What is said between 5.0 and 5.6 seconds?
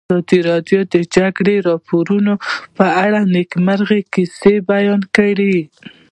کړې.